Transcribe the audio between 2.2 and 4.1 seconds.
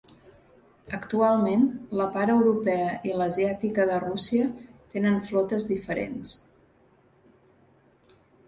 europea i l'asiàtica de